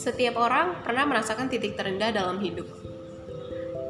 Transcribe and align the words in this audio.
Setiap 0.00 0.38
orang 0.38 0.80
pernah 0.86 1.04
merasakan 1.04 1.50
titik 1.50 1.74
terendah 1.74 2.14
dalam 2.14 2.38
hidup. 2.38 2.64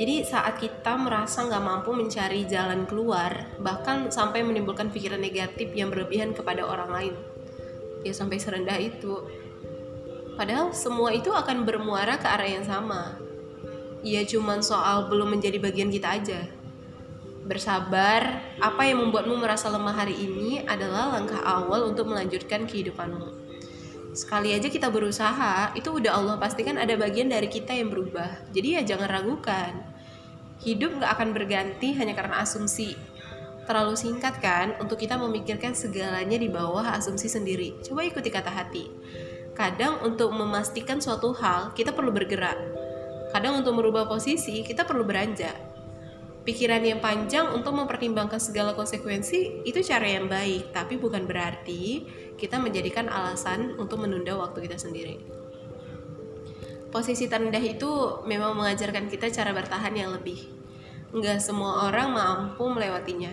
Jadi 0.00 0.24
saat 0.24 0.56
kita 0.56 0.96
merasa 0.96 1.44
nggak 1.44 1.62
mampu 1.62 1.92
mencari 1.92 2.48
jalan 2.48 2.88
keluar, 2.88 3.52
bahkan 3.60 4.08
sampai 4.08 4.40
menimbulkan 4.40 4.88
pikiran 4.88 5.20
negatif 5.20 5.68
yang 5.76 5.92
berlebihan 5.92 6.32
kepada 6.32 6.64
orang 6.64 6.90
lain, 6.90 7.14
ya 8.02 8.16
sampai 8.16 8.40
serendah 8.40 8.80
itu. 8.80 9.20
Padahal 10.34 10.72
semua 10.72 11.12
itu 11.12 11.28
akan 11.28 11.68
bermuara 11.68 12.16
ke 12.16 12.24
arah 12.24 12.48
yang 12.48 12.64
sama. 12.64 13.20
Ya 14.00 14.24
cuman 14.24 14.64
soal 14.64 15.12
belum 15.12 15.36
menjadi 15.36 15.60
bagian 15.60 15.92
kita 15.92 16.08
aja. 16.18 16.61
Bersabar, 17.42 18.38
apa 18.62 18.86
yang 18.86 19.02
membuatmu 19.02 19.34
merasa 19.34 19.66
lemah 19.66 19.98
hari 19.98 20.14
ini 20.14 20.62
adalah 20.62 21.10
langkah 21.10 21.42
awal 21.42 21.90
untuk 21.90 22.06
melanjutkan 22.06 22.70
kehidupanmu. 22.70 23.34
Sekali 24.14 24.54
aja 24.54 24.70
kita 24.70 24.86
berusaha 24.94 25.74
itu 25.74 25.90
udah 25.90 26.14
Allah 26.14 26.38
pastikan 26.38 26.78
ada 26.78 26.94
bagian 26.94 27.26
dari 27.26 27.50
kita 27.50 27.74
yang 27.74 27.90
berubah. 27.90 28.46
Jadi 28.54 28.78
ya 28.78 28.86
jangan 28.86 29.10
ragukan. 29.10 29.74
Hidup 30.62 31.02
gak 31.02 31.18
akan 31.18 31.34
berganti 31.34 31.90
hanya 31.98 32.14
karena 32.14 32.46
asumsi. 32.46 32.94
Terlalu 33.66 33.98
singkat 33.98 34.38
kan 34.38 34.78
untuk 34.78 35.02
kita 35.02 35.18
memikirkan 35.18 35.74
segalanya 35.74 36.38
di 36.38 36.46
bawah 36.46 36.94
asumsi 36.94 37.26
sendiri. 37.26 37.74
Coba 37.82 38.06
ikuti 38.06 38.30
kata 38.30 38.54
hati. 38.54 38.86
Kadang 39.58 39.98
untuk 40.06 40.30
memastikan 40.30 41.02
suatu 41.02 41.34
hal 41.34 41.74
kita 41.74 41.90
perlu 41.90 42.14
bergerak. 42.14 42.54
Kadang 43.34 43.58
untuk 43.58 43.74
merubah 43.74 44.06
posisi 44.06 44.62
kita 44.62 44.86
perlu 44.86 45.02
beranjak 45.02 45.71
pikiran 46.42 46.82
yang 46.82 46.98
panjang 46.98 47.54
untuk 47.54 47.74
mempertimbangkan 47.78 48.42
segala 48.42 48.74
konsekuensi 48.74 49.62
itu 49.62 49.78
cara 49.82 50.06
yang 50.06 50.26
baik, 50.26 50.74
tapi 50.74 50.98
bukan 50.98 51.26
berarti 51.26 52.06
kita 52.34 52.58
menjadikan 52.58 53.06
alasan 53.06 53.78
untuk 53.78 54.02
menunda 54.02 54.34
waktu 54.34 54.66
kita 54.66 54.78
sendiri. 54.78 55.22
Posisi 56.90 57.30
terendah 57.30 57.62
itu 57.62 58.20
memang 58.28 58.52
mengajarkan 58.58 59.08
kita 59.08 59.32
cara 59.32 59.54
bertahan 59.54 59.94
yang 59.96 60.12
lebih. 60.12 60.50
Enggak 61.14 61.40
semua 61.40 61.88
orang 61.88 62.12
mampu 62.12 62.68
melewatinya, 62.68 63.32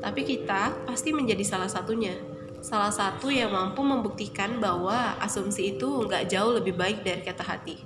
tapi 0.00 0.24
kita 0.24 0.74
pasti 0.88 1.14
menjadi 1.14 1.44
salah 1.44 1.70
satunya. 1.70 2.16
Salah 2.60 2.92
satu 2.92 3.32
yang 3.32 3.52
mampu 3.52 3.80
membuktikan 3.80 4.60
bahwa 4.60 5.16
asumsi 5.22 5.76
itu 5.76 5.88
enggak 6.02 6.28
jauh 6.28 6.56
lebih 6.56 6.74
baik 6.74 7.04
dari 7.04 7.22
kata 7.22 7.44
hati. 7.44 7.76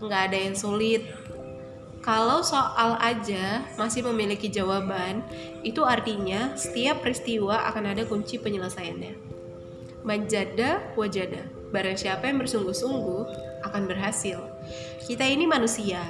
Enggak 0.00 0.32
ada 0.32 0.38
yang 0.40 0.56
sulit, 0.56 1.04
kalau 2.00 2.40
soal 2.40 2.96
aja 2.96 3.68
masih 3.76 4.00
memiliki 4.08 4.48
jawaban, 4.48 5.20
itu 5.60 5.84
artinya 5.84 6.56
setiap 6.56 7.04
peristiwa 7.04 7.68
akan 7.68 7.92
ada 7.92 8.08
kunci 8.08 8.40
penyelesaiannya. 8.40 9.20
Manjada 10.00 10.96
wajada, 10.96 11.44
barang 11.68 12.00
siapa 12.00 12.24
yang 12.24 12.40
bersungguh-sungguh 12.40 13.22
akan 13.68 13.82
berhasil. 13.84 14.40
Kita 15.04 15.28
ini 15.28 15.44
manusia, 15.44 16.00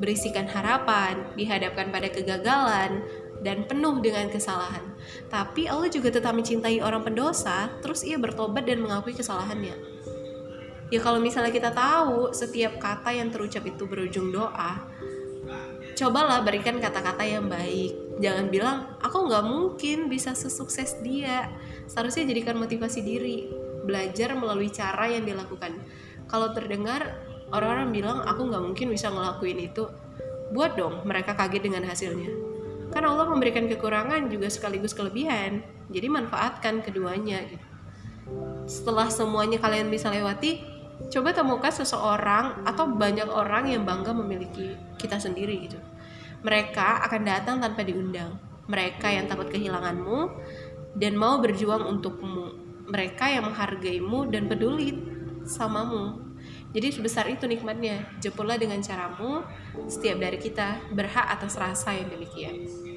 berisikan 0.00 0.48
harapan, 0.48 1.28
dihadapkan 1.36 1.92
pada 1.92 2.08
kegagalan, 2.08 3.04
dan 3.44 3.68
penuh 3.68 4.00
dengan 4.02 4.26
kesalahan. 4.32 4.82
Tapi 5.30 5.68
Allah 5.68 5.92
juga 5.92 6.08
tetap 6.08 6.34
mencintai 6.34 6.80
orang 6.80 7.04
pendosa, 7.04 7.68
terus 7.84 8.02
ia 8.02 8.16
bertobat 8.16 8.66
dan 8.66 8.82
mengakui 8.82 9.14
kesalahannya. 9.14 9.76
Ya 10.88 11.04
kalau 11.04 11.20
misalnya 11.20 11.52
kita 11.52 11.68
tahu 11.76 12.32
setiap 12.32 12.80
kata 12.80 13.12
yang 13.12 13.28
terucap 13.28 13.60
itu 13.68 13.84
berujung 13.84 14.32
doa, 14.32 14.88
cobalah 15.98 16.46
berikan 16.46 16.78
kata-kata 16.78 17.26
yang 17.26 17.50
baik. 17.50 18.22
Jangan 18.22 18.46
bilang 18.54 18.94
aku 19.02 19.26
nggak 19.26 19.44
mungkin 19.44 20.06
bisa 20.06 20.30
sesukses 20.38 20.94
dia. 21.02 21.50
Seharusnya 21.90 22.30
jadikan 22.30 22.54
motivasi 22.54 23.02
diri. 23.02 23.50
Belajar 23.82 24.38
melalui 24.38 24.70
cara 24.70 25.10
yang 25.10 25.26
dilakukan. 25.26 25.74
Kalau 26.30 26.54
terdengar 26.54 27.18
orang-orang 27.50 27.90
bilang 27.90 28.18
aku 28.22 28.46
nggak 28.46 28.62
mungkin 28.62 28.94
bisa 28.94 29.10
ngelakuin 29.10 29.58
itu. 29.58 29.90
Buat 30.54 30.78
dong 30.78 31.02
mereka 31.02 31.34
kaget 31.34 31.66
dengan 31.66 31.82
hasilnya. 31.90 32.30
Kan 32.94 33.02
Allah 33.02 33.26
memberikan 33.26 33.66
kekurangan 33.66 34.30
juga 34.30 34.46
sekaligus 34.46 34.94
kelebihan. 34.94 35.66
Jadi 35.90 36.06
manfaatkan 36.06 36.78
keduanya 36.84 37.42
gitu. 37.48 37.66
Setelah 38.68 39.08
semuanya 39.08 39.56
kalian 39.58 39.88
bisa 39.88 40.12
lewati 40.12 40.77
coba 41.06 41.30
temukan 41.30 41.70
seseorang 41.70 42.66
atau 42.66 42.90
banyak 42.90 43.30
orang 43.30 43.70
yang 43.70 43.86
bangga 43.86 44.10
memiliki 44.10 44.74
kita 44.98 45.22
sendiri 45.22 45.70
gitu 45.70 45.78
mereka 46.38 47.02
akan 47.02 47.22
datang 47.26 47.56
tanpa 47.58 47.82
diundang. 47.82 48.38
Mereka 48.70 49.10
yang 49.10 49.26
takut 49.26 49.50
kehilanganmu 49.50 50.18
dan 50.94 51.18
mau 51.18 51.42
berjuang 51.42 51.82
untukmu. 51.82 52.54
Mereka 52.88 53.34
yang 53.34 53.50
menghargaimu 53.50 54.30
dan 54.30 54.46
peduli 54.46 54.94
samamu. 55.42 56.22
Jadi 56.70 56.94
sebesar 56.94 57.26
itu 57.26 57.48
nikmatnya. 57.48 58.06
Jemputlah 58.22 58.60
dengan 58.60 58.78
caramu. 58.78 59.42
Setiap 59.90 60.20
dari 60.22 60.38
kita 60.38 60.78
berhak 60.94 61.26
atas 61.26 61.58
rasa 61.58 61.96
yang 61.96 62.12
demikian. 62.12 62.87